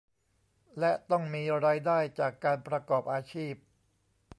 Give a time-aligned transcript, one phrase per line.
[0.79, 3.53] และต้องมีรายได้จากการประกอบอาชีพ